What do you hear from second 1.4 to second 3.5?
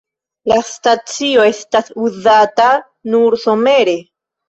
estas uzata nur